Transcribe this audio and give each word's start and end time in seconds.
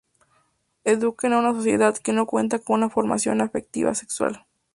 eduquen 0.83 1.31
a 1.31 1.37
una 1.37 1.53
sociedad 1.53 1.95
que 1.95 2.11
no 2.11 2.25
cuenta 2.25 2.57
con 2.57 2.77
una 2.77 2.89
formación 2.89 3.39
afectivo-sexual 3.39 4.47